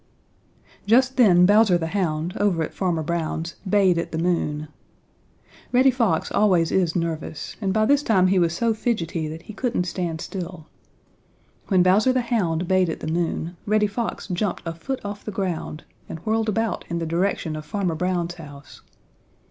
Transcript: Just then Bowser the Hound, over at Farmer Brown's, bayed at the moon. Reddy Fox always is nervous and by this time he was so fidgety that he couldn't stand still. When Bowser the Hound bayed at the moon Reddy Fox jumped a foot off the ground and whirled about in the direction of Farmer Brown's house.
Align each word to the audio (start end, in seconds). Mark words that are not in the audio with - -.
Just 0.87 1.15
then 1.15 1.45
Bowser 1.45 1.77
the 1.77 1.85
Hound, 1.85 2.35
over 2.37 2.63
at 2.63 2.73
Farmer 2.73 3.03
Brown's, 3.03 3.53
bayed 3.69 3.99
at 3.99 4.11
the 4.11 4.17
moon. 4.17 4.67
Reddy 5.71 5.91
Fox 5.91 6.31
always 6.31 6.71
is 6.71 6.95
nervous 6.95 7.55
and 7.61 7.71
by 7.71 7.85
this 7.85 8.01
time 8.01 8.25
he 8.25 8.39
was 8.39 8.51
so 8.51 8.73
fidgety 8.73 9.27
that 9.27 9.43
he 9.43 9.53
couldn't 9.53 9.83
stand 9.83 10.19
still. 10.19 10.65
When 11.67 11.83
Bowser 11.83 12.13
the 12.13 12.21
Hound 12.21 12.67
bayed 12.67 12.89
at 12.89 12.99
the 13.01 13.05
moon 13.13 13.55
Reddy 13.67 13.85
Fox 13.85 14.27
jumped 14.27 14.63
a 14.65 14.73
foot 14.73 14.99
off 15.05 15.23
the 15.23 15.29
ground 15.31 15.83
and 16.09 16.17
whirled 16.25 16.49
about 16.49 16.83
in 16.89 16.97
the 16.97 17.05
direction 17.05 17.55
of 17.55 17.63
Farmer 17.63 17.93
Brown's 17.93 18.33
house. 18.33 18.81